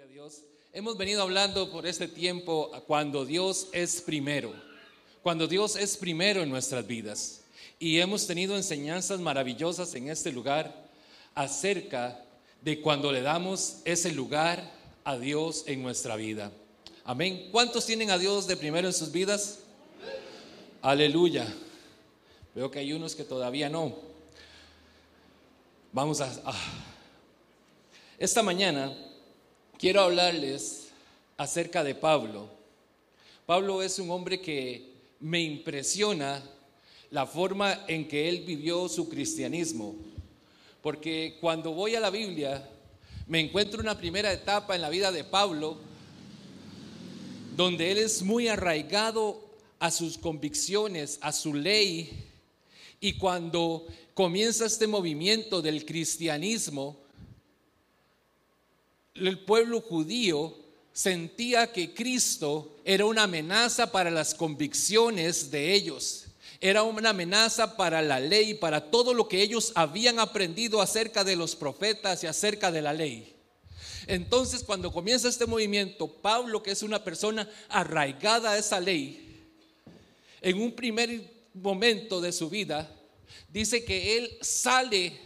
[0.00, 0.40] A Dios.
[0.72, 4.54] Hemos venido hablando por este tiempo cuando Dios es primero,
[5.22, 7.42] cuando Dios es primero en nuestras vidas.
[7.78, 10.88] Y hemos tenido enseñanzas maravillosas en este lugar
[11.34, 12.24] acerca
[12.62, 14.72] de cuando le damos ese lugar
[15.04, 16.50] a Dios en nuestra vida.
[17.04, 17.48] Amén.
[17.52, 19.58] ¿Cuántos tienen a Dios de primero en sus vidas?
[20.80, 21.52] Aleluya.
[22.54, 23.94] Veo que hay unos que todavía no.
[25.92, 26.32] Vamos a...
[28.18, 28.96] Esta mañana
[29.82, 30.90] quiero hablarles
[31.36, 32.48] acerca de Pablo.
[33.46, 36.40] Pablo es un hombre que me impresiona
[37.10, 39.96] la forma en que él vivió su cristianismo.
[40.82, 42.64] Porque cuando voy a la Biblia,
[43.26, 45.78] me encuentro una primera etapa en la vida de Pablo,
[47.56, 49.44] donde él es muy arraigado
[49.80, 52.24] a sus convicciones, a su ley,
[53.00, 57.01] y cuando comienza este movimiento del cristianismo,
[59.14, 60.56] el pueblo judío
[60.92, 66.26] sentía que Cristo era una amenaza para las convicciones de ellos.
[66.60, 71.34] Era una amenaza para la ley, para todo lo que ellos habían aprendido acerca de
[71.34, 73.34] los profetas y acerca de la ley.
[74.06, 79.48] Entonces, cuando comienza este movimiento, Pablo, que es una persona arraigada a esa ley,
[80.40, 82.88] en un primer momento de su vida,
[83.48, 85.18] dice que él sale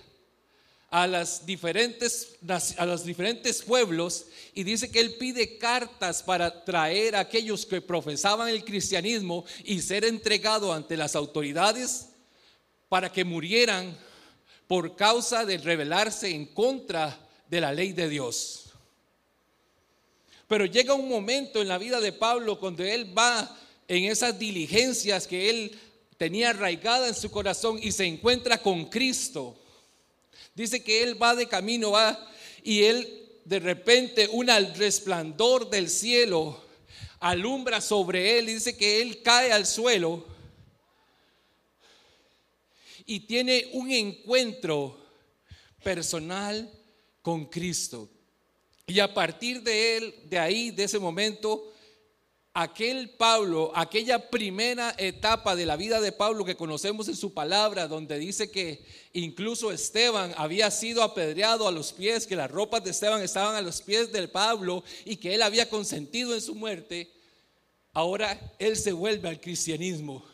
[0.97, 2.37] a, las diferentes,
[2.79, 7.83] a los diferentes pueblos y dice que él pide cartas para traer a aquellos que
[7.83, 12.07] profesaban el cristianismo y ser entregado ante las autoridades
[12.89, 13.95] para que murieran
[14.67, 18.71] por causa de rebelarse en contra de la ley de Dios.
[20.49, 23.55] Pero llega un momento en la vida de Pablo cuando él va
[23.87, 25.79] en esas diligencias que él
[26.17, 29.59] tenía arraigada en su corazón y se encuentra con Cristo.
[30.57, 32.19] Dice que él va de camino, va
[32.65, 36.65] y él de repente un resplandor del cielo
[37.21, 40.27] alumbra sobre él y dice que él cae al suelo
[43.05, 44.99] y tiene un encuentro
[45.83, 46.73] personal
[47.21, 48.09] con Cristo.
[48.87, 51.73] Y a partir de él, de ahí, de ese momento,
[52.59, 57.87] aquel Pablo, aquella primera etapa de la vida de Pablo que conocemos en su palabra,
[57.87, 62.93] donde dice que incluso Esteban había sido apedreado a los pies, que las ropas de
[62.93, 67.13] Esteban estaban a los pies del Pablo y que él había consentido en su muerte,
[67.93, 70.25] ahora él se vuelve al cristianismo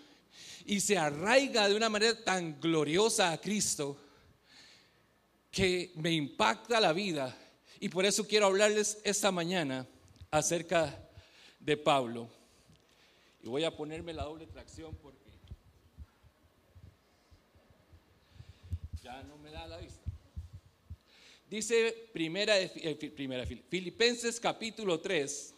[0.65, 3.97] y se arraiga de una manera tan gloriosa a Cristo
[5.51, 7.37] que me impacta la vida.
[7.81, 9.89] Y por eso quiero hablarles esta mañana
[10.31, 11.12] acerca de
[11.63, 12.29] de Pablo.
[13.43, 15.19] Y voy a ponerme la doble tracción porque
[19.03, 20.01] ya no me da la vista.
[21.49, 25.55] Dice primera, eh, primera Filipenses capítulo 3,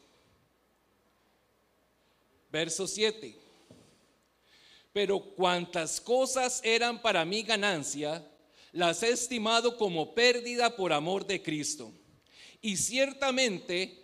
[2.51, 3.37] verso 7.
[4.93, 8.27] Pero cuantas cosas eran para mí ganancia,
[8.73, 11.93] las he estimado como pérdida por amor de Cristo.
[12.61, 14.04] Y ciertamente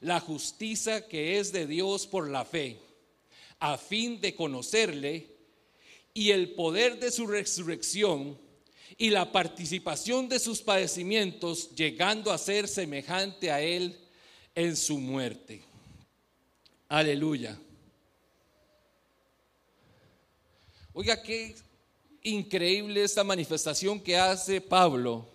[0.00, 2.78] la justicia que es de Dios por la fe,
[3.58, 5.26] a fin de conocerle
[6.14, 8.38] y el poder de su resurrección
[8.96, 13.98] y la participación de sus padecimientos, llegando a ser semejante a él
[14.54, 15.62] en su muerte.
[16.88, 17.58] Aleluya.
[20.92, 21.54] Oiga, qué
[22.22, 25.26] increíble esta manifestación que hace Pablo.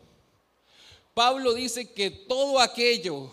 [1.13, 3.31] Pablo dice que todo aquello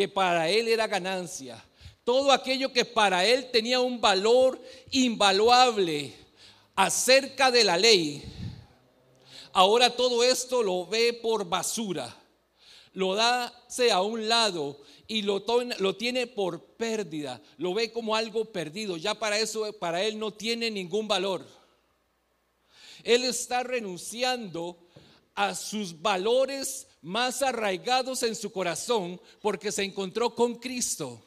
[0.00, 1.62] que para él era ganancia,
[2.04, 4.58] todo aquello que para él tenía un valor
[4.92, 6.14] invaluable
[6.74, 8.24] acerca de la ley,
[9.52, 12.16] ahora todo esto lo ve por basura,
[12.94, 13.52] lo da
[13.92, 15.44] a un lado y lo,
[15.78, 20.30] lo tiene por pérdida, lo ve como algo perdido, ya para eso, para él no
[20.30, 21.46] tiene ningún valor.
[23.04, 24.78] Él está renunciando
[25.34, 31.22] a sus valores más arraigados en su corazón porque se encontró con Cristo.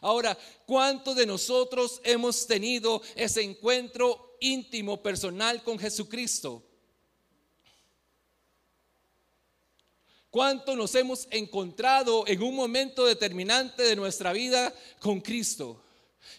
[0.00, 0.36] Ahora,
[0.66, 6.62] ¿cuántos de nosotros hemos tenido ese encuentro íntimo, personal con Jesucristo?
[10.30, 15.80] ¿Cuánto nos hemos encontrado en un momento determinante de nuestra vida con Cristo?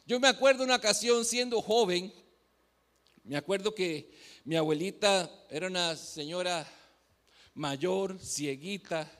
[0.05, 2.13] Yo me acuerdo una ocasión siendo joven,
[3.23, 4.11] me acuerdo que
[4.43, 6.67] mi abuelita era una señora
[7.55, 9.11] mayor, cieguita,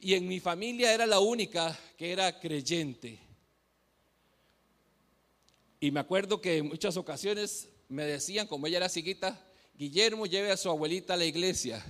[0.00, 3.18] y en mi familia era la única que era creyente.
[5.80, 9.40] Y me acuerdo que en muchas ocasiones me decían, como ella era cieguita,
[9.74, 11.84] Guillermo lleve a su abuelita a la iglesia.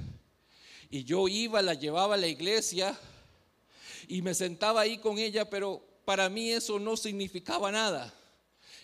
[0.90, 2.98] Y yo iba, la llevaba a la iglesia
[4.06, 8.14] y me sentaba ahí con ella, pero para mí eso no significaba nada.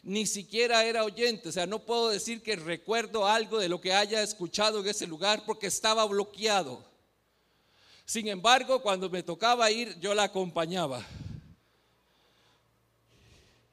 [0.02, 3.94] Ni siquiera era oyente, o sea, no puedo decir que recuerdo algo de lo que
[3.94, 6.93] haya escuchado en ese lugar porque estaba bloqueado.
[8.06, 11.04] Sin embargo, cuando me tocaba ir, yo la acompañaba.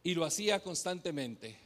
[0.03, 1.57] Y lo hacía constantemente.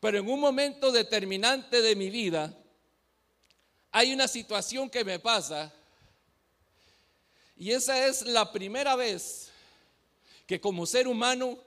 [0.00, 2.56] Pero en un momento determinante de mi vida,
[3.90, 5.72] hay una situación que me pasa.
[7.56, 9.50] Y esa es la primera vez
[10.46, 11.58] que como ser humano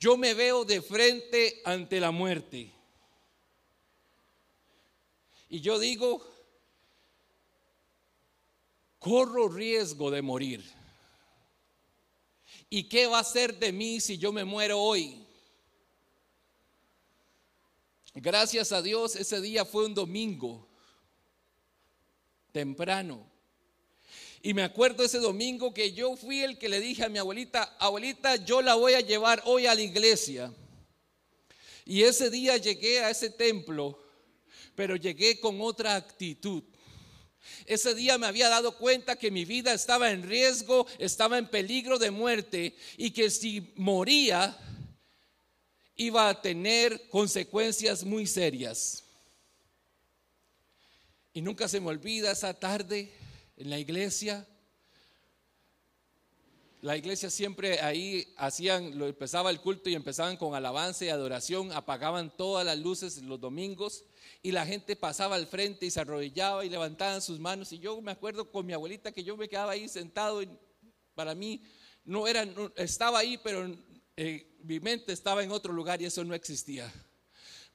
[0.00, 2.70] yo me veo de frente ante la muerte.
[5.48, 6.26] Y yo digo,
[9.06, 10.64] corro riesgo de morir.
[12.68, 15.24] ¿Y qué va a ser de mí si yo me muero hoy?
[18.14, 20.66] Gracias a Dios, ese día fue un domingo,
[22.50, 23.24] temprano.
[24.42, 27.76] Y me acuerdo ese domingo que yo fui el que le dije a mi abuelita,
[27.78, 30.52] abuelita, yo la voy a llevar hoy a la iglesia.
[31.84, 34.02] Y ese día llegué a ese templo,
[34.74, 36.64] pero llegué con otra actitud.
[37.66, 41.98] Ese día me había dado cuenta que mi vida estaba en riesgo, estaba en peligro
[41.98, 44.56] de muerte y que si moría
[45.96, 49.04] iba a tener consecuencias muy serias.
[51.32, 53.12] Y nunca se me olvida esa tarde
[53.56, 54.46] en la iglesia.
[56.82, 62.34] La iglesia siempre ahí hacían, empezaba el culto y empezaban con alabanza y adoración, apagaban
[62.36, 64.04] todas las luces los domingos
[64.42, 67.72] y la gente pasaba al frente y se arrodillaba y levantaban sus manos.
[67.72, 70.42] Y yo me acuerdo con mi abuelita que yo me quedaba ahí sentado
[71.14, 71.62] para mí
[72.06, 72.46] no era,
[72.76, 73.68] estaba ahí, pero
[74.16, 76.90] eh, mi mente estaba en otro lugar y eso no existía.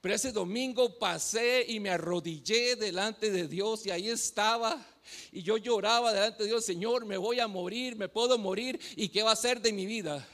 [0.00, 4.84] Pero ese domingo pasé y me arrodillé delante de Dios y ahí estaba.
[5.30, 9.10] Y yo lloraba delante de Dios, Señor, me voy a morir, me puedo morir y
[9.10, 10.26] qué va a ser de mi vida.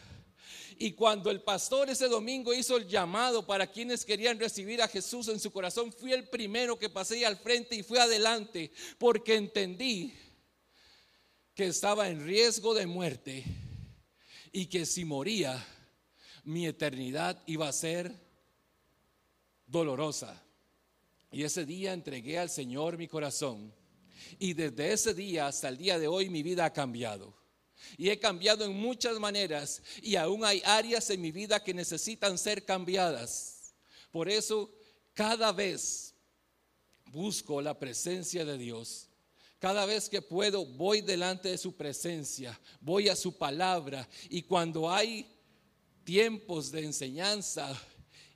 [0.80, 5.26] Y cuando el pastor ese domingo hizo el llamado para quienes querían recibir a Jesús
[5.26, 10.14] en su corazón, fui el primero que pasé al frente y fui adelante porque entendí
[11.54, 13.44] que estaba en riesgo de muerte
[14.52, 15.66] y que si moría,
[16.44, 18.14] mi eternidad iba a ser
[19.66, 20.42] dolorosa.
[21.32, 23.74] Y ese día entregué al Señor mi corazón.
[24.38, 27.37] Y desde ese día hasta el día de hoy mi vida ha cambiado.
[27.96, 32.38] Y he cambiado en muchas maneras y aún hay áreas en mi vida que necesitan
[32.38, 33.74] ser cambiadas.
[34.10, 34.70] Por eso,
[35.14, 36.14] cada vez
[37.06, 39.08] busco la presencia de Dios.
[39.58, 44.08] Cada vez que puedo, voy delante de su presencia, voy a su palabra.
[44.30, 45.26] Y cuando hay
[46.04, 47.76] tiempos de enseñanza,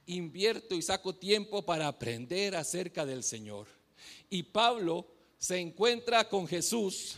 [0.07, 3.69] invierto y saco tiempo para aprender acerca del Señor.
[4.29, 5.07] Y Pablo
[5.39, 7.17] se encuentra con Jesús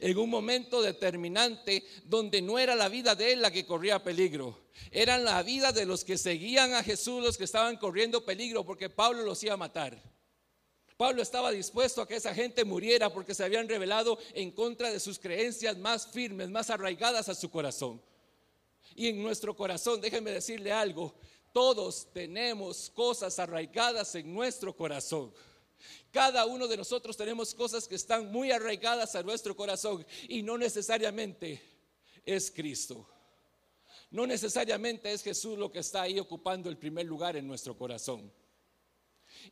[0.00, 4.58] en un momento determinante donde no era la vida de él la que corría peligro,
[4.90, 8.90] era la vida de los que seguían a Jesús los que estaban corriendo peligro porque
[8.90, 10.00] Pablo los iba a matar.
[10.96, 15.00] Pablo estaba dispuesto a que esa gente muriera porque se habían revelado en contra de
[15.00, 18.00] sus creencias más firmes, más arraigadas a su corazón.
[18.94, 21.12] Y en nuestro corazón, déjenme decirle algo,
[21.52, 25.32] todos tenemos cosas arraigadas en nuestro corazón.
[26.10, 30.56] Cada uno de nosotros tenemos cosas que están muy arraigadas a nuestro corazón y no
[30.56, 31.60] necesariamente
[32.24, 33.06] es Cristo.
[34.10, 38.32] No necesariamente es Jesús lo que está ahí ocupando el primer lugar en nuestro corazón.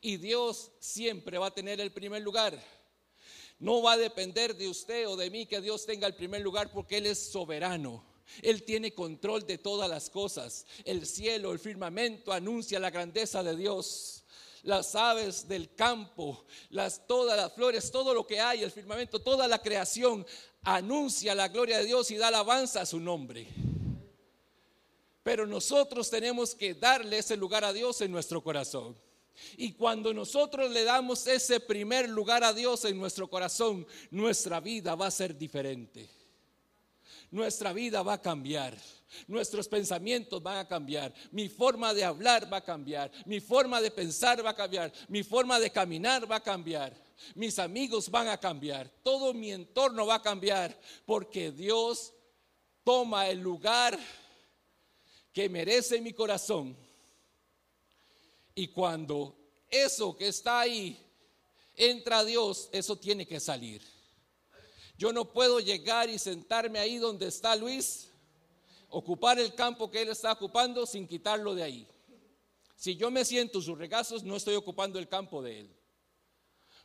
[0.01, 2.63] Y Dios siempre va a tener el primer lugar.
[3.59, 6.71] No va a depender de usted o de mí que Dios tenga el primer lugar
[6.73, 8.05] porque Él es soberano.
[8.41, 10.67] Él tiene control de todas las cosas.
[10.85, 14.22] El cielo, el firmamento anuncia la grandeza de Dios
[14.63, 19.49] las aves del campo, las, todas las flores, todo lo que hay, el firmamento, toda
[19.49, 20.25] la creación
[20.63, 23.49] anuncia la gloria de Dios y da alabanza a su nombre.
[25.23, 28.97] Pero nosotros tenemos que darle ese lugar a Dios en nuestro corazón.
[29.57, 34.95] Y cuando nosotros le damos ese primer lugar a Dios en nuestro corazón, nuestra vida
[34.95, 36.22] va a ser diferente.
[37.33, 38.77] Nuestra vida va a cambiar.
[39.27, 41.13] Nuestros pensamientos van a cambiar.
[41.31, 43.11] Mi forma de hablar va a cambiar.
[43.25, 44.93] Mi forma de pensar va a cambiar.
[45.09, 46.95] Mi forma de caminar va a cambiar.
[47.35, 48.89] Mis amigos van a cambiar.
[49.03, 50.79] Todo mi entorno va a cambiar.
[51.07, 52.13] Porque Dios
[52.85, 53.99] toma el lugar
[55.33, 56.77] que merece mi corazón.
[58.55, 59.35] Y cuando
[59.71, 60.99] eso que está ahí
[61.75, 63.83] entra a Dios, eso tiene que salir.
[65.03, 68.07] Yo no puedo llegar y sentarme ahí donde está Luis,
[68.89, 71.89] ocupar el campo que él está ocupando sin quitarlo de ahí.
[72.77, 75.77] Si yo me siento en sus regazos, no estoy ocupando el campo de él.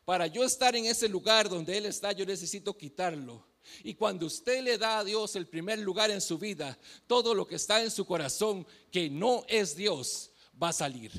[0.04, 3.46] Para yo estar en ese lugar donde él está, yo necesito quitarlo.
[3.84, 7.46] Y cuando usted le da a Dios el primer lugar en su vida, todo lo
[7.46, 11.12] que está en su corazón que no es Dios va a salir.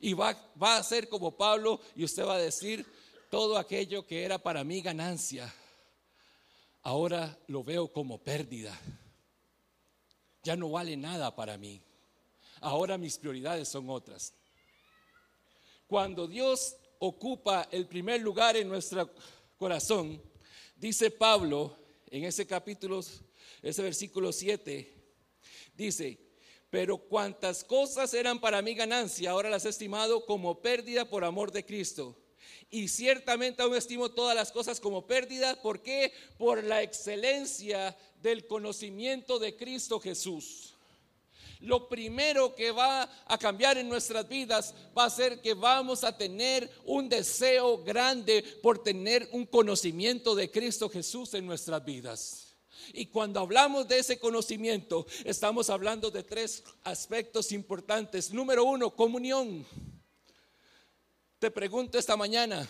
[0.00, 2.86] Y va, a ser como Pablo y usted va a decir,
[3.30, 5.52] todo aquello que era para mí ganancia,
[6.82, 8.78] ahora lo veo como pérdida.
[10.42, 11.82] Ya no vale nada para mí.
[12.60, 14.32] Ahora mis prioridades son otras.
[15.86, 19.10] Cuando Dios ocupa el primer lugar en nuestro
[19.58, 20.22] corazón,
[20.76, 21.76] dice Pablo
[22.10, 23.00] en ese capítulo,
[23.62, 24.92] ese versículo 7,
[25.74, 26.18] dice,
[26.70, 31.50] pero cuantas cosas eran para mí ganancia, ahora las he estimado como pérdida por amor
[31.52, 32.16] de Cristo
[32.70, 35.60] y ciertamente aún estimo todas las cosas como pérdida.
[35.62, 36.12] ¿Por qué?
[36.38, 40.74] Por la excelencia del conocimiento de Cristo Jesús.
[41.60, 46.16] Lo primero que va a cambiar en nuestras vidas va a ser que vamos a
[46.16, 52.56] tener un deseo grande por tener un conocimiento de Cristo Jesús en nuestras vidas.
[52.92, 58.32] Y cuando hablamos de ese conocimiento, estamos hablando de tres aspectos importantes.
[58.32, 59.66] Número uno, comunión.
[61.38, 62.66] Te pregunto esta mañana,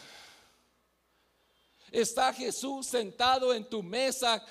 [1.92, 4.44] ¿está Jesús sentado en tu mesa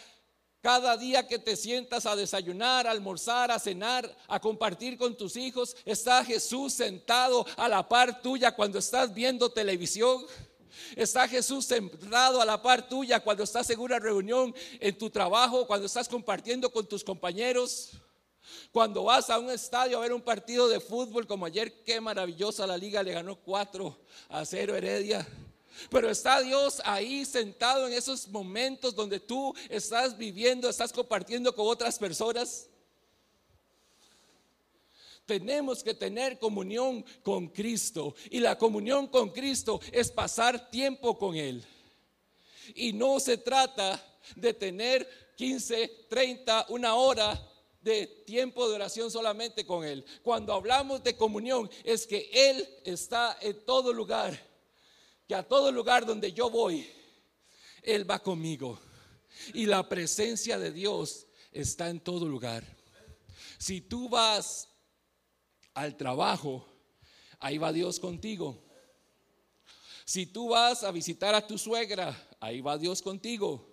[0.61, 5.35] cada día que te sientas a desayunar, a almorzar, a cenar, a compartir con tus
[5.35, 5.75] hijos?
[5.83, 10.25] ¿Está Jesús sentado a la par tuya cuando estás viendo televisión?
[10.95, 15.67] ¿Está Jesús sentado a la par tuya cuando estás en una reunión en tu trabajo,
[15.67, 17.91] cuando estás compartiendo con tus compañeros?
[18.71, 22.67] Cuando vas a un estadio a ver un partido de fútbol como ayer, qué maravillosa
[22.67, 23.97] la liga, le ganó 4
[24.29, 25.27] a 0 Heredia.
[25.89, 31.67] Pero está Dios ahí sentado en esos momentos donde tú estás viviendo, estás compartiendo con
[31.67, 32.69] otras personas.
[35.25, 38.15] Tenemos que tener comunión con Cristo.
[38.29, 41.65] Y la comunión con Cristo es pasar tiempo con Él.
[42.75, 44.01] Y no se trata
[44.35, 47.39] de tener 15, 30, una hora
[47.85, 50.03] de tiempo de oración solamente con Él.
[50.23, 54.37] Cuando hablamos de comunión es que Él está en todo lugar,
[55.27, 56.89] que a todo lugar donde yo voy,
[57.83, 58.79] Él va conmigo.
[59.53, 62.63] Y la presencia de Dios está en todo lugar.
[63.59, 64.67] Si tú vas
[65.75, 66.67] al trabajo,
[67.39, 68.63] ahí va Dios contigo.
[70.05, 73.69] Si tú vas a visitar a tu suegra, ahí va Dios contigo.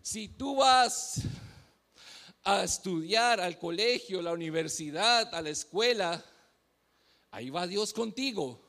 [0.00, 1.22] Si tú vas
[2.44, 6.24] a estudiar al colegio, la universidad, a la escuela,
[7.30, 8.60] ahí va Dios contigo.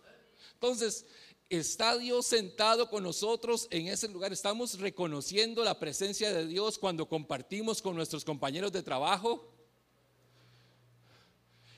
[0.53, 1.05] Entonces,
[1.49, 4.31] está Dios sentado con nosotros en ese lugar.
[4.31, 9.51] Estamos reconociendo la presencia de Dios cuando compartimos con nuestros compañeros de trabajo.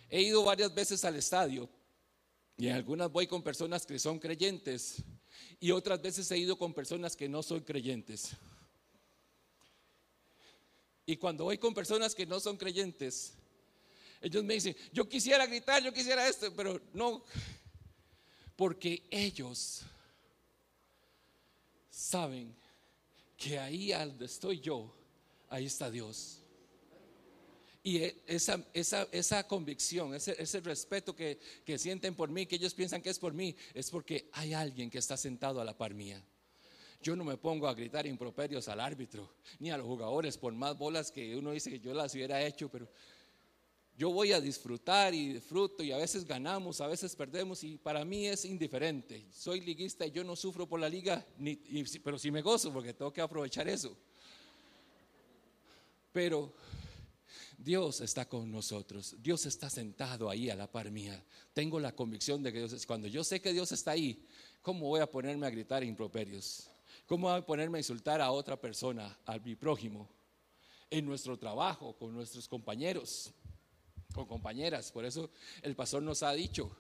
[0.09, 1.69] He ido varias veces al estadio
[2.57, 5.03] y en algunas voy con personas que son creyentes
[5.59, 8.35] y otras veces he ido con personas que no son creyentes.
[11.05, 13.33] Y cuando voy con personas que no son creyentes,
[14.21, 17.23] ellos me dicen, yo quisiera gritar, yo quisiera esto, pero no,
[18.55, 19.81] porque ellos
[21.89, 22.55] saben
[23.37, 24.93] que ahí donde estoy yo,
[25.49, 26.39] ahí está Dios.
[27.83, 32.55] Y e, esa, esa, esa convicción, ese, ese respeto que, que sienten por mí, que
[32.55, 35.77] ellos piensan que es por mí, es porque hay alguien que está sentado a la
[35.77, 36.23] par mía.
[37.05, 40.75] Yo no me pongo a gritar improperios al árbitro, ni a los jugadores, por más
[40.75, 42.89] bolas que uno dice que yo las hubiera hecho, pero
[43.95, 48.03] yo voy a disfrutar y disfruto y a veces ganamos, a veces perdemos y para
[48.03, 49.23] mí es indiferente.
[49.31, 51.57] Soy liguista y yo no sufro por la liga, ni,
[52.03, 53.95] pero sí me gozo porque tengo que aprovechar eso.
[56.11, 56.55] Pero
[57.55, 61.23] Dios está con nosotros, Dios está sentado ahí a la par mía.
[61.53, 64.25] Tengo la convicción de que Dios es, cuando yo sé que Dios está ahí,
[64.63, 66.71] ¿cómo voy a ponerme a gritar improperios?
[67.05, 70.09] ¿Cómo voy a ponerme a insultar a otra persona, a mi prójimo?
[70.89, 73.31] En nuestro trabajo, con nuestros compañeros,
[74.13, 74.91] con compañeras.
[74.91, 75.29] Por eso
[75.61, 76.75] el pastor nos ha dicho,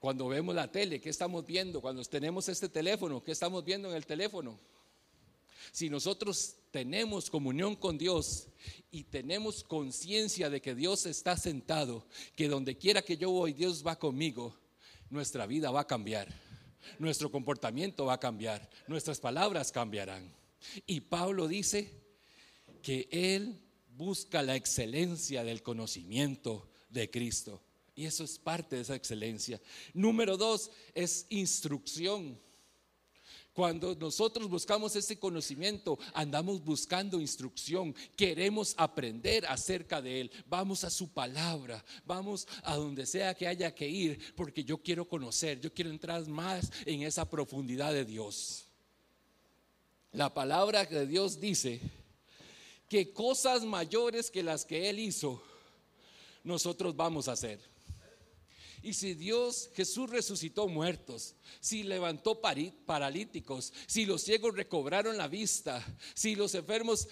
[0.00, 1.80] cuando vemos la tele, ¿qué estamos viendo?
[1.80, 4.58] Cuando tenemos este teléfono, ¿qué estamos viendo en el teléfono?
[5.70, 8.48] Si nosotros tenemos comunión con Dios
[8.90, 13.86] y tenemos conciencia de que Dios está sentado, que donde quiera que yo voy, Dios
[13.86, 14.56] va conmigo,
[15.10, 16.32] nuestra vida va a cambiar,
[16.98, 20.32] nuestro comportamiento va a cambiar, nuestras palabras cambiarán.
[20.86, 21.90] Y Pablo dice
[22.82, 23.60] que él
[23.96, 27.62] busca la excelencia del conocimiento de Cristo.
[27.94, 29.60] Y eso es parte de esa excelencia.
[29.92, 32.40] Número dos es instrucción.
[33.58, 40.30] Cuando nosotros buscamos ese conocimiento, andamos buscando instrucción, queremos aprender acerca de Él.
[40.46, 45.08] Vamos a su palabra, vamos a donde sea que haya que ir, porque yo quiero
[45.08, 48.66] conocer, yo quiero entrar más en esa profundidad de Dios.
[50.12, 51.80] La palabra de Dios dice
[52.88, 55.42] que cosas mayores que las que Él hizo,
[56.44, 57.58] nosotros vamos a hacer.
[58.82, 65.84] Y si Dios, Jesús resucitó muertos, si levantó paralíticos, si los ciegos recobraron la vista,
[66.14, 67.08] si los enfermos,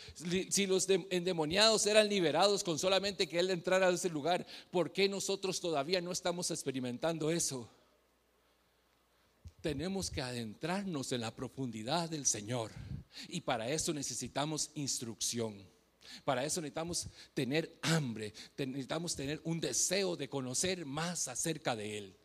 [0.50, 5.08] si los endemoniados eran liberados con solamente que Él entrara a ese lugar, ¿por qué
[5.08, 7.68] nosotros todavía no estamos experimentando eso?
[9.61, 12.70] Tenemos que adentrarnos en la profundidad del Señor
[13.28, 15.75] y para eso necesitamos instrucción.
[16.25, 22.16] Para eso necesitamos tener hambre, necesitamos tener un deseo de conocer más acerca de Él.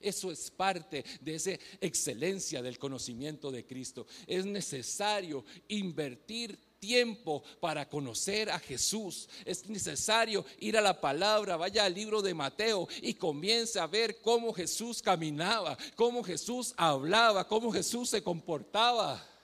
[0.00, 4.06] Eso es parte de esa excelencia del conocimiento de Cristo.
[4.26, 9.28] Es necesario invertir tiempo para conocer a Jesús.
[9.44, 14.20] Es necesario ir a la palabra, vaya al libro de Mateo y comience a ver
[14.20, 19.35] cómo Jesús caminaba, cómo Jesús hablaba, cómo Jesús se comportaba.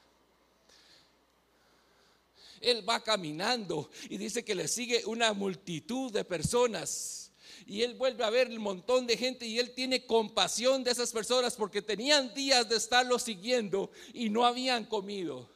[2.63, 7.33] Él va caminando y dice que le sigue una multitud de personas.
[7.67, 11.13] Y él vuelve a ver el montón de gente y él tiene compasión de esas
[11.13, 15.51] personas porque tenían días de estarlo siguiendo y no habían comido.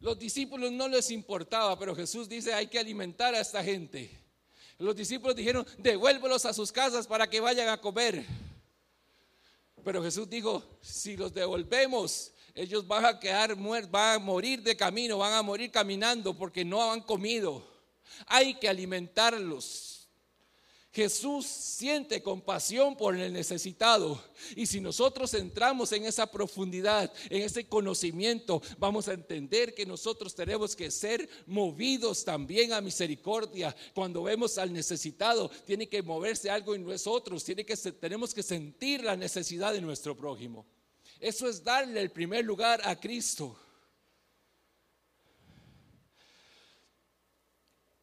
[0.00, 4.10] Los discípulos no les importaba, pero Jesús dice hay que alimentar a esta gente.
[4.78, 8.24] Los discípulos dijeron, devuélvelos a sus casas para que vayan a comer.
[9.84, 14.76] Pero Jesús dijo, si los devolvemos, ellos van a quedar muertos, van a morir de
[14.76, 17.66] camino, van a morir caminando porque no han comido.
[18.26, 19.90] Hay que alimentarlos.
[20.92, 24.20] Jesús siente compasión por el necesitado.
[24.56, 30.34] Y si nosotros entramos en esa profundidad, en ese conocimiento, vamos a entender que nosotros
[30.34, 33.74] tenemos que ser movidos también a misericordia.
[33.94, 39.04] Cuando vemos al necesitado, tiene que moverse algo en nosotros, tiene que, tenemos que sentir
[39.04, 40.66] la necesidad de nuestro prójimo.
[41.20, 43.54] Eso es darle el primer lugar a Cristo.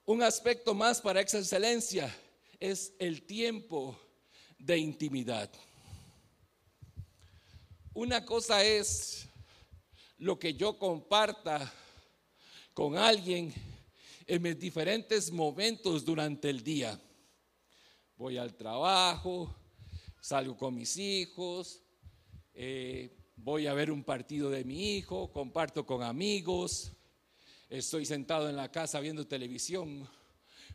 [0.05, 2.15] Un aspecto más para esa excelencia
[2.59, 3.99] es el tiempo
[4.59, 5.51] de intimidad.
[7.91, 9.27] Una cosa es
[10.19, 11.73] lo que yo comparta
[12.75, 13.51] con alguien
[14.27, 17.01] en mis diferentes momentos durante el día.
[18.15, 19.55] Voy al trabajo,
[20.21, 21.81] salgo con mis hijos,
[22.59, 26.91] eh, voy a ver un partido de mi hijo, comparto con amigos,
[27.69, 30.09] estoy sentado en la casa viendo televisión.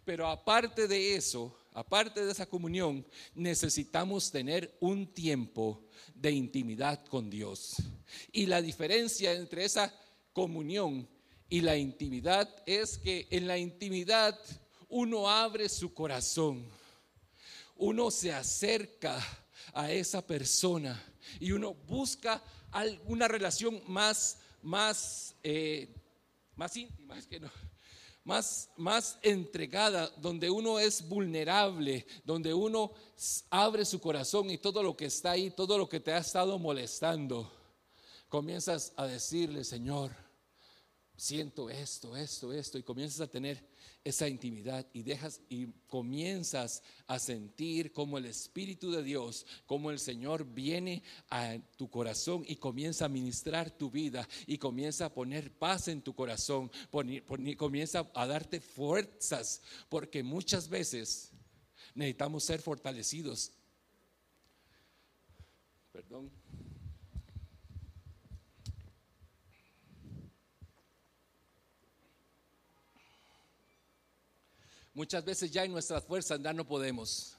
[0.05, 7.29] Pero aparte de eso, aparte de esa comunión, necesitamos tener un tiempo de intimidad con
[7.29, 7.75] Dios.
[8.31, 9.92] Y la diferencia entre esa
[10.33, 11.09] comunión
[11.49, 14.38] y la intimidad es que en la intimidad
[14.88, 16.64] uno abre su corazón,
[17.77, 19.21] uno se acerca
[19.72, 21.03] a esa persona.
[21.40, 25.94] Y uno busca alguna relación más, más, eh,
[26.57, 27.16] más íntima,
[28.25, 32.92] más, más entregada, donde uno es vulnerable, donde uno
[33.51, 36.59] abre su corazón y todo lo que está ahí, todo lo que te ha estado
[36.59, 37.53] molestando,
[38.29, 40.12] comienzas a decirle, Señor,
[41.16, 43.72] siento esto, esto, esto, y comienzas a tener
[44.05, 49.99] esa intimidad y dejas y comienzas a sentir como el Espíritu de Dios, como el
[49.99, 55.53] Señor viene a tu corazón y comienza a ministrar tu vida y comienza a poner
[55.53, 56.71] paz en tu corazón,
[57.57, 61.31] comienza a darte fuerzas, porque muchas veces
[61.95, 63.53] necesitamos ser fortalecidos.
[65.93, 66.42] Perdón.
[74.95, 77.39] Muchas veces ya en nuestras fuerzas ya no podemos.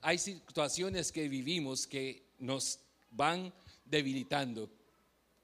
[0.00, 2.80] Hay situaciones que vivimos que nos
[3.10, 3.52] van
[3.84, 4.70] debilitando.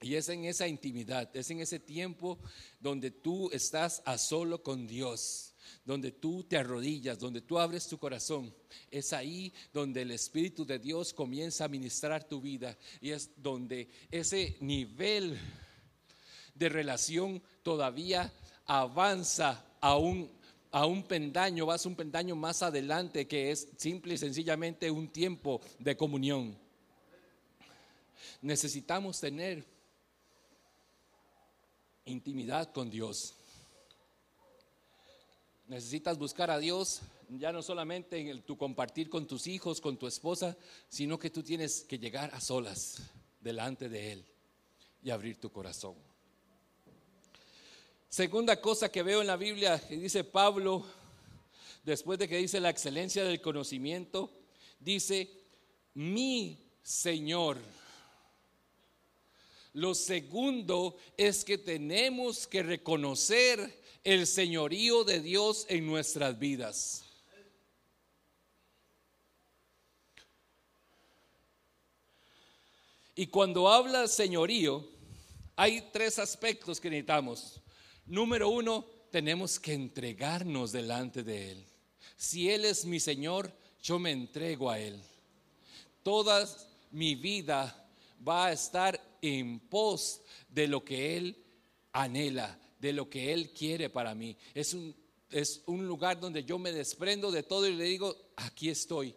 [0.01, 2.37] Y es en esa intimidad, es en ese tiempo
[2.79, 5.53] donde tú estás a solo con Dios,
[5.85, 8.53] donde tú te arrodillas, donde tú abres tu corazón,
[8.91, 13.89] es ahí donde el Espíritu de Dios comienza a ministrar tu vida y es donde
[14.11, 15.39] ese nivel
[16.53, 18.31] de relación todavía
[18.65, 20.29] avanza a un,
[20.75, 25.61] a un pendaño, vas un pendaño más adelante que es simple y sencillamente un tiempo
[25.79, 26.53] de comunión.
[28.41, 29.63] Necesitamos tener
[32.03, 33.35] intimidad con Dios.
[35.69, 40.07] Necesitas buscar a Dios ya no solamente en tu compartir con tus hijos, con tu
[40.07, 40.57] esposa,
[40.89, 43.01] sino que tú tienes que llegar a solas
[43.39, 44.25] delante de Él
[45.01, 45.95] y abrir tu corazón.
[48.15, 50.85] Segunda cosa que veo en la Biblia que dice Pablo,
[51.83, 54.31] después de que dice la excelencia del conocimiento,
[54.79, 55.29] dice,
[55.95, 57.57] mi Señor.
[59.73, 67.03] Lo segundo es que tenemos que reconocer el señorío de Dios en nuestras vidas.
[73.13, 74.87] Y cuando habla señorío,
[75.57, 77.59] hay tres aspectos que necesitamos.
[78.05, 81.65] Número uno, tenemos que entregarnos delante de Él.
[82.15, 85.01] Si Él es mi Señor, yo me entrego a Él.
[86.03, 86.47] Toda
[86.91, 87.89] mi vida
[88.27, 91.43] va a estar en pos de lo que Él
[91.93, 94.37] anhela, de lo que Él quiere para mí.
[94.53, 94.95] Es un,
[95.31, 99.15] es un lugar donde yo me desprendo de todo y le digo, aquí estoy,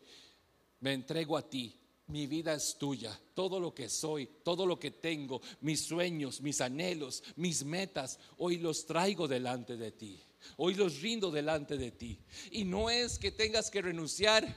[0.81, 1.77] me entrego a ti.
[2.09, 6.61] Mi vida es tuya, todo lo que soy, todo lo que tengo, mis sueños, mis
[6.61, 10.21] anhelos, mis metas, hoy los traigo delante de ti.
[10.57, 12.19] Hoy los rindo delante de ti.
[12.51, 14.57] Y no es que tengas que renunciar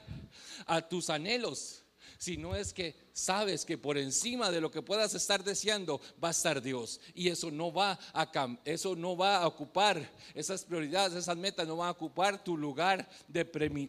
[0.66, 1.82] a tus anhelos,
[2.18, 6.30] sino es que sabes que por encima de lo que puedas estar deseando va a
[6.30, 8.30] estar Dios y eso no va a
[8.64, 13.10] eso no va a ocupar esas prioridades, esas metas no van a ocupar tu lugar
[13.26, 13.44] de,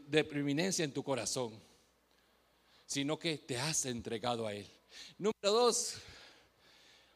[0.08, 1.54] de preeminencia en tu corazón,
[2.94, 4.70] sino que te has entregado a él.
[5.18, 5.96] Número dos,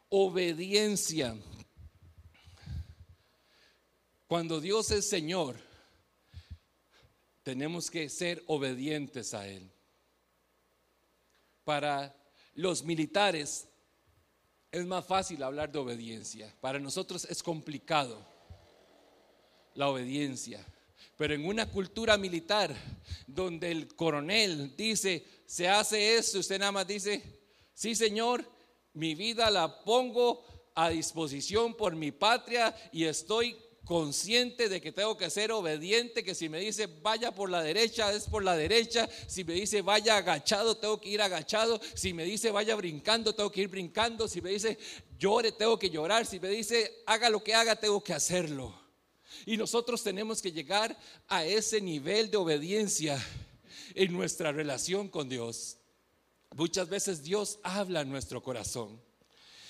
[0.10, 1.36] obediencia.
[4.26, 5.56] Cuando Dios es Señor,
[7.44, 9.72] tenemos que ser obedientes a Él
[11.64, 12.16] para
[12.56, 13.68] los militares
[14.72, 16.52] es más fácil hablar de obediencia.
[16.60, 18.26] Para nosotros es complicado
[19.76, 20.66] la obediencia.
[21.18, 22.76] Pero en una cultura militar
[23.26, 27.22] donde el coronel dice, se hace esto, usted nada más dice,
[27.74, 28.46] sí señor,
[28.94, 30.44] mi vida la pongo
[30.76, 33.58] a disposición por mi patria y estoy
[33.88, 38.12] consciente de que tengo que ser obediente, que si me dice vaya por la derecha,
[38.12, 42.26] es por la derecha, si me dice vaya agachado, tengo que ir agachado, si me
[42.26, 44.78] dice vaya brincando, tengo que ir brincando, si me dice
[45.18, 48.87] llore, tengo que llorar, si me dice haga lo que haga, tengo que hacerlo.
[49.46, 53.24] Y nosotros tenemos que llegar a ese nivel de obediencia
[53.94, 55.78] en nuestra relación con Dios.
[56.56, 59.02] Muchas veces Dios habla en nuestro corazón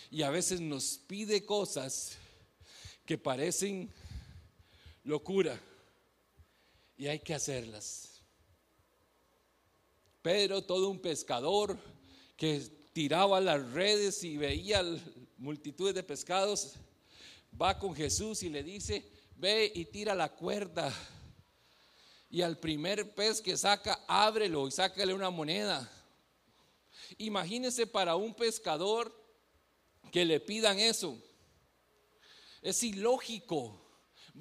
[0.09, 2.17] y a veces nos pide cosas
[3.05, 3.91] que parecen
[5.03, 5.59] locura
[6.97, 8.21] y hay que hacerlas.
[10.21, 11.77] Pero todo un pescador
[12.35, 12.59] que
[12.93, 14.83] tiraba las redes y veía
[15.37, 16.73] multitudes de pescados,
[17.59, 19.05] va con Jesús y le dice,
[19.37, 20.93] ve y tira la cuerda.
[22.29, 25.89] Y al primer pez que saca, ábrelo y sácale una moneda.
[27.17, 29.13] Imagínese para un pescador
[30.11, 31.17] que le pidan eso.
[32.61, 33.87] Es ilógico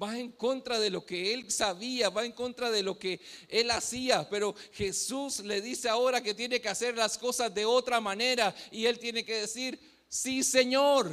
[0.01, 3.71] va en contra de lo que él sabía, va en contra de lo que él
[3.71, 8.53] hacía, pero Jesús le dice ahora que tiene que hacer las cosas de otra manera
[8.71, 11.11] y él tiene que decir, sí Señor.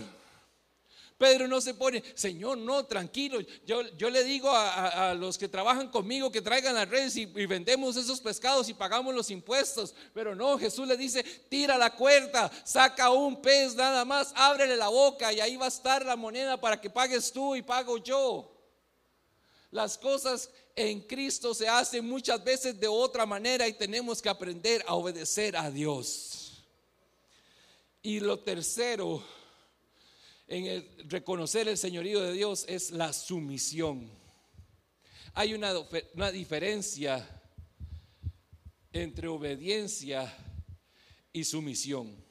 [1.24, 3.38] Pedro no se pone, Señor, no, tranquilo.
[3.64, 7.46] Yo, yo le digo a, los que trabajan conmigo que traigan las redes y, y,
[7.46, 9.94] vendemos esos pescados y pagamos los impuestos.
[10.12, 14.88] Pero no, Jesús le dice, tira la cuerda, saca un pez nada más, ábrele la
[14.88, 18.54] boca y ahí va a estar la moneda para que pagues tú y pago yo.
[19.70, 24.84] Las cosas en Cristo se hacen muchas veces de otra manera y tenemos que aprender
[24.86, 26.66] a obedecer a Dios.
[28.02, 29.24] Y lo tercero
[30.46, 34.10] en el reconocer el señorío de Dios es la sumisión.
[35.34, 35.72] Hay una,
[36.14, 37.28] una diferencia
[38.92, 40.32] entre obediencia
[41.32, 42.24] y sumisión.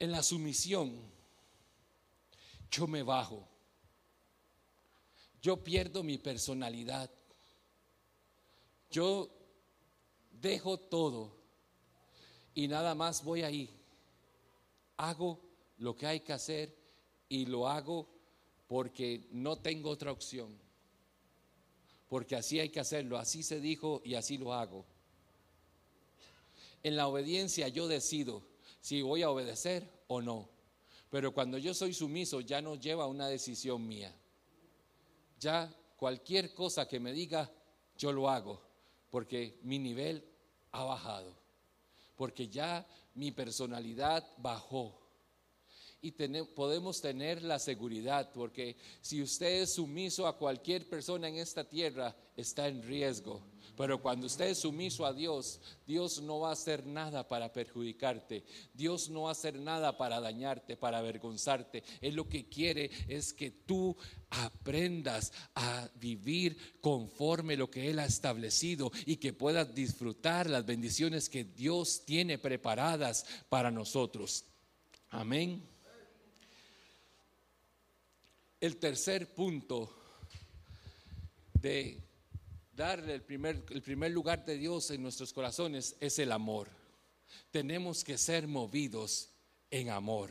[0.00, 0.98] en la sumisión,
[2.70, 3.46] yo me bajo.
[5.42, 7.10] Yo pierdo mi personalidad.
[8.90, 9.30] Yo
[10.30, 11.39] dejo todo
[12.60, 13.70] y nada más voy ahí.
[14.98, 15.40] Hago
[15.78, 16.76] lo que hay que hacer
[17.26, 18.06] y lo hago
[18.66, 20.54] porque no tengo otra opción.
[22.06, 24.84] Porque así hay que hacerlo, así se dijo y así lo hago.
[26.82, 28.42] En la obediencia yo decido
[28.82, 30.46] si voy a obedecer o no.
[31.08, 34.14] Pero cuando yo soy sumiso ya no lleva una decisión mía.
[35.38, 37.50] Ya cualquier cosa que me diga,
[37.96, 38.60] yo lo hago,
[39.08, 40.22] porque mi nivel
[40.72, 41.39] ha bajado,
[42.20, 44.99] porque ya mi personalidad bajó.
[46.02, 51.64] Y podemos tener la seguridad, porque si usted es sumiso a cualquier persona en esta
[51.68, 53.42] tierra, está en riesgo
[53.80, 58.44] pero cuando usted es sumiso a Dios, Dios no va a hacer nada para perjudicarte.
[58.74, 61.82] Dios no va a hacer nada para dañarte, para avergonzarte.
[62.02, 63.96] Él lo que quiere es que tú
[64.28, 71.30] aprendas a vivir conforme lo que Él ha establecido y que puedas disfrutar las bendiciones
[71.30, 74.44] que Dios tiene preparadas para nosotros.
[75.08, 75.66] Amén.
[78.60, 79.90] El tercer punto
[81.54, 82.02] de
[82.72, 86.68] darle el primer, el primer lugar de Dios en nuestros corazones es el amor.
[87.50, 89.30] Tenemos que ser movidos
[89.70, 90.30] en amor.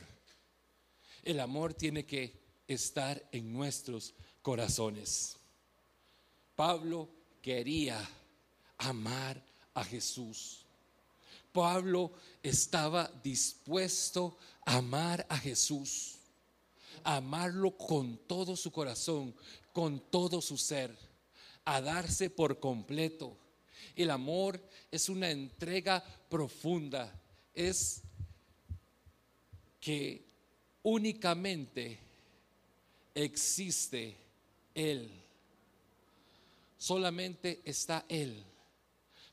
[1.24, 5.38] El amor tiene que estar en nuestros corazones.
[6.56, 7.10] Pablo
[7.42, 8.08] quería
[8.78, 10.66] amar a Jesús.
[11.52, 12.12] Pablo
[12.44, 16.19] estaba dispuesto a amar a Jesús,
[17.04, 19.34] amarlo con todo su corazón,
[19.74, 20.96] con todo su ser
[21.66, 23.38] a darse por completo.
[23.96, 24.60] El amor
[24.92, 27.14] es una entrega profunda,
[27.54, 28.02] es
[29.80, 30.26] que
[30.84, 32.00] únicamente
[33.14, 34.18] existe
[34.74, 35.12] Él.
[36.78, 38.44] Solamente está Él.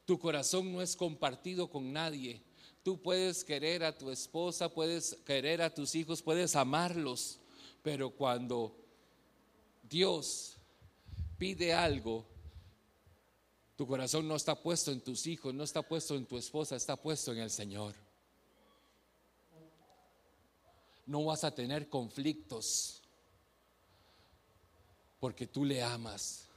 [0.04, 2.40] Tu corazón no es compartido con nadie.
[2.82, 7.40] Tú puedes querer a tu esposa, puedes querer a tus hijos, puedes amarlos,
[7.86, 8.76] pero cuando
[9.80, 10.56] Dios
[11.38, 12.26] pide algo,
[13.76, 17.00] tu corazón no está puesto en tus hijos, no está puesto en tu esposa, está
[17.00, 17.94] puesto en el Señor.
[21.06, 23.04] No vas a tener conflictos
[25.20, 26.48] porque tú le amas,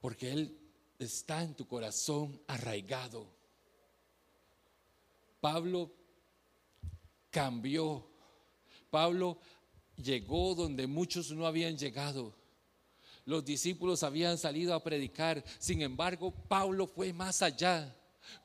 [0.00, 0.60] porque Él
[0.96, 3.26] está en tu corazón arraigado.
[5.40, 5.90] Pablo
[7.32, 8.09] cambió,
[8.90, 9.38] Pablo
[9.96, 12.34] llegó donde muchos no habían llegado.
[13.24, 17.96] Los discípulos habían salido a predicar, sin embargo, Pablo fue más allá.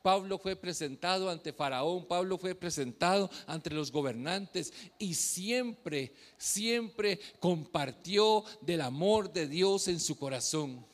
[0.02, 8.44] Pablo fue presentado ante Faraón, Pablo fue presentado ante los gobernantes y siempre, siempre compartió
[8.62, 10.86] del amor de Dios en su corazón.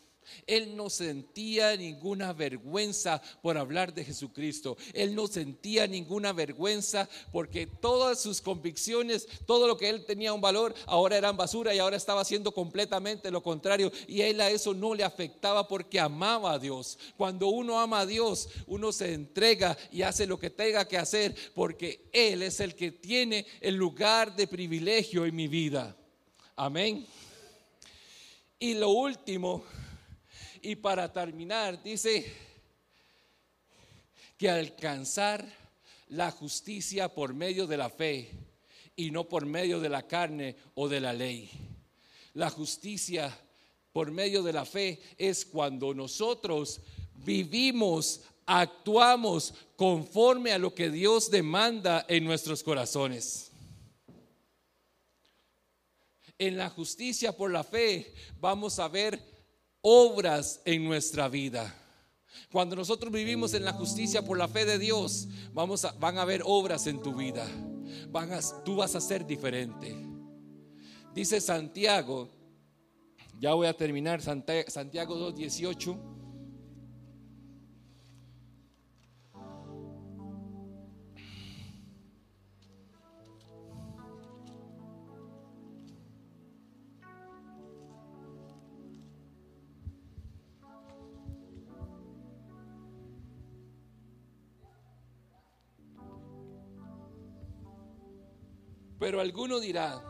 [0.46, 4.76] Él no sentía ninguna vergüenza por hablar de Jesucristo.
[4.92, 10.40] Él no sentía ninguna vergüenza porque todas sus convicciones, todo lo que él tenía un
[10.40, 13.92] valor, ahora eran basura y ahora estaba haciendo completamente lo contrario.
[14.06, 16.98] Y él a eso no le afectaba porque amaba a Dios.
[17.16, 21.34] Cuando uno ama a Dios, uno se entrega y hace lo que tenga que hacer
[21.54, 25.96] porque Él es el que tiene el lugar de privilegio en mi vida.
[26.56, 27.06] Amén.
[28.58, 29.64] Y lo último
[30.62, 32.32] y para terminar, dice
[34.38, 35.44] que alcanzar
[36.08, 38.30] la justicia por medio de la fe
[38.94, 41.50] y no por medio de la carne o de la ley.
[42.34, 43.36] La justicia
[43.92, 46.80] por medio de la fe es cuando nosotros
[47.24, 53.50] vivimos, actuamos conforme a lo que Dios demanda en nuestros corazones.
[56.38, 59.31] En la justicia por la fe vamos a ver
[59.82, 61.74] obras en nuestra vida.
[62.50, 66.22] Cuando nosotros vivimos en la justicia por la fe de Dios, vamos a, van a
[66.22, 67.46] haber obras en tu vida.
[68.08, 68.30] Van
[68.64, 69.94] tú vas a ser diferente.
[71.14, 72.30] Dice Santiago,
[73.38, 76.11] ya voy a terminar, Santiago 2.18.
[99.02, 100.00] Pero alguno dirá,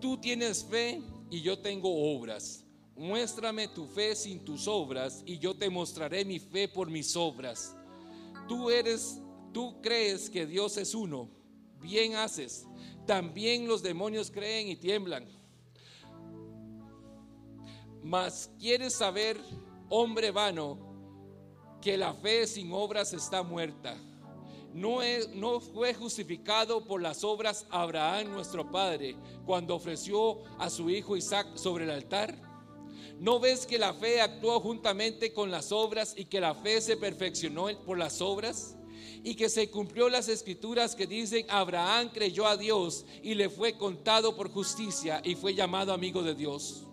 [0.00, 2.64] tú tienes fe y yo tengo obras.
[2.94, 7.74] Muéstrame tu fe sin tus obras y yo te mostraré mi fe por mis obras.
[8.46, 9.20] Tú eres,
[9.52, 11.30] tú crees que Dios es uno.
[11.80, 12.64] Bien haces.
[13.08, 15.26] También los demonios creen y tiemblan.
[18.04, 19.36] Mas quieres saber,
[19.88, 20.78] hombre vano,
[21.80, 23.96] que la fe sin obras está muerta.
[24.74, 31.56] No, fue justificado por las obras Abraham nuestro padre cuando ofreció a su hijo Isaac
[31.56, 32.34] sobre el altar.
[33.18, 36.96] ¿No ves que la fe actuó juntamente con las obras y que la fe se
[36.96, 38.76] perfeccionó por las obras?
[39.24, 43.76] Y que se cumplió las escrituras que dicen, Abraham creyó a Dios y le fue
[43.76, 46.84] contado por justicia y fue llamado amigo de Dios.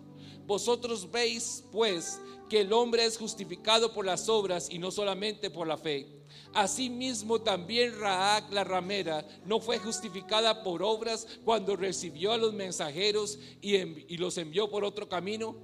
[0.46, 5.66] Vosotros veis, pues, que el hombre es justificado por las obras y no solamente por
[5.66, 6.19] la fe.
[6.52, 13.38] Asimismo también Raak la ramera no fue justificada por obras cuando recibió a los mensajeros
[13.60, 15.56] y los envió por otro camino.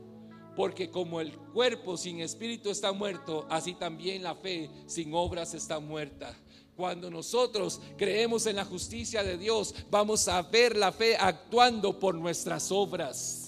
[0.54, 5.80] Porque como el cuerpo sin espíritu está muerto, así también la fe sin obras está
[5.80, 6.34] muerta.
[6.76, 12.14] Cuando nosotros creemos en la justicia de Dios, vamos a ver la fe actuando por
[12.14, 13.45] nuestras obras.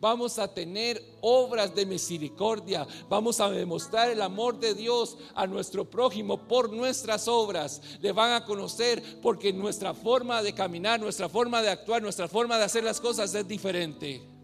[0.00, 2.86] Vamos a tener obras de misericordia.
[3.08, 7.82] Vamos a demostrar el amor de Dios a nuestro prójimo por nuestras obras.
[8.00, 12.58] Le van a conocer porque nuestra forma de caminar, nuestra forma de actuar, nuestra forma
[12.58, 14.37] de hacer las cosas es diferente.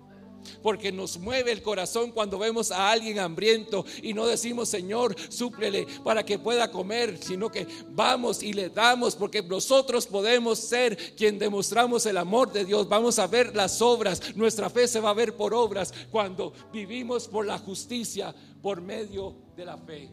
[0.63, 5.87] Porque nos mueve el corazón cuando vemos a alguien hambriento y no decimos, Señor, súplele
[6.03, 11.39] para que pueda comer, sino que vamos y le damos, porque nosotros podemos ser quien
[11.39, 12.89] demostramos el amor de Dios.
[12.89, 17.29] Vamos a ver las obras, nuestra fe se va a ver por obras cuando vivimos
[17.29, 20.11] por la justicia, por medio de la fe.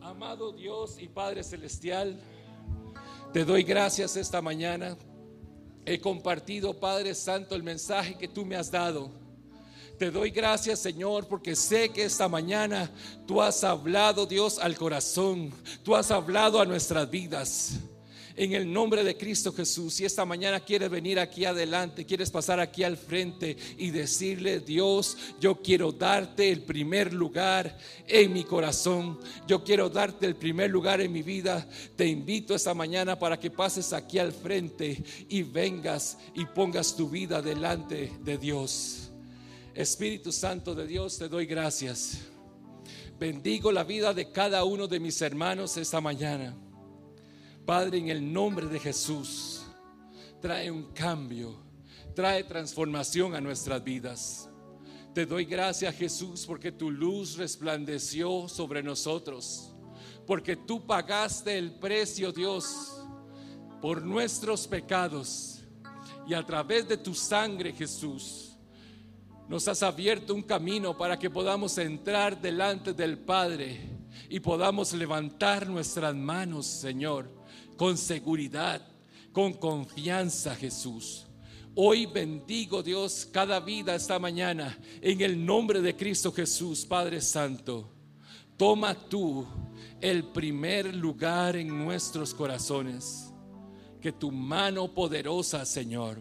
[0.00, 2.18] Amado Dios y Padre Celestial,
[3.32, 4.96] te doy gracias esta mañana
[5.86, 9.10] He compartido, Padre Santo, el mensaje que tú me has dado.
[9.98, 12.90] Te doy gracias, Señor, porque sé que esta mañana
[13.26, 15.52] tú has hablado, Dios, al corazón.
[15.82, 17.80] Tú has hablado a nuestras vidas.
[18.40, 19.92] En el nombre de Cristo Jesús.
[19.92, 25.18] Si esta mañana quieres venir aquí adelante, quieres pasar aquí al frente y decirle, Dios,
[25.38, 27.76] yo quiero darte el primer lugar
[28.08, 29.20] en mi corazón.
[29.46, 31.68] Yo quiero darte el primer lugar en mi vida.
[31.96, 37.10] Te invito esta mañana para que pases aquí al frente y vengas y pongas tu
[37.10, 39.10] vida delante de Dios.
[39.74, 42.20] Espíritu Santo de Dios, te doy gracias.
[43.18, 46.56] Bendigo la vida de cada uno de mis hermanos esta mañana.
[47.70, 49.62] Padre, en el nombre de Jesús,
[50.40, 51.54] trae un cambio,
[52.16, 54.50] trae transformación a nuestras vidas.
[55.14, 59.72] Te doy gracias, Jesús, porque tu luz resplandeció sobre nosotros,
[60.26, 63.06] porque tú pagaste el precio, Dios,
[63.80, 65.62] por nuestros pecados.
[66.26, 68.56] Y a través de tu sangre, Jesús,
[69.48, 73.78] nos has abierto un camino para que podamos entrar delante del Padre
[74.28, 77.38] y podamos levantar nuestras manos, Señor,
[77.80, 78.86] con seguridad,
[79.32, 81.24] con confianza, Jesús.
[81.74, 87.90] Hoy bendigo, Dios, cada vida esta mañana en el nombre de Cristo Jesús, Padre Santo.
[88.58, 89.46] Toma tú
[89.98, 93.32] el primer lugar en nuestros corazones.
[93.98, 96.20] Que tu mano poderosa, Señor,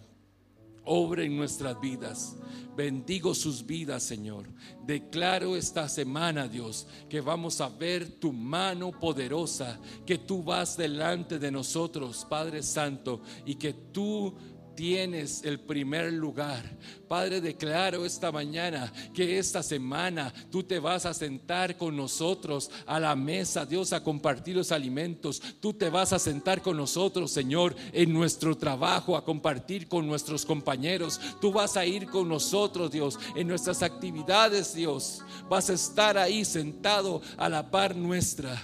[0.86, 2.36] obre en nuestras vidas.
[2.76, 4.46] Bendigo sus vidas, Señor.
[4.86, 11.40] Declaro esta semana, Dios, que vamos a ver tu mano poderosa, que tú vas delante
[11.40, 14.34] de nosotros, Padre Santo, y que tú
[14.80, 16.64] tienes el primer lugar.
[17.10, 22.98] Padre, declaro esta mañana que esta semana tú te vas a sentar con nosotros a
[22.98, 25.42] la mesa, Dios, a compartir los alimentos.
[25.60, 30.46] Tú te vas a sentar con nosotros, Señor, en nuestro trabajo, a compartir con nuestros
[30.46, 31.20] compañeros.
[31.42, 35.22] Tú vas a ir con nosotros, Dios, en nuestras actividades, Dios.
[35.50, 38.58] Vas a estar ahí sentado a la par nuestra.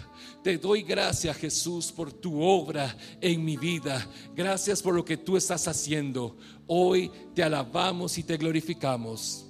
[0.45, 4.07] Te doy gracias, Jesús, por tu obra en mi vida.
[4.35, 6.37] Gracias por lo que tú estás haciendo.
[6.67, 9.47] Hoy te alabamos y te glorificamos.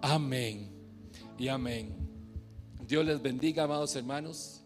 [0.00, 0.70] Amén
[1.36, 1.94] y amén.
[2.86, 4.64] Dios les bendiga, amados hermanos.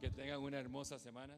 [0.00, 1.36] Que tengan una hermosa semana.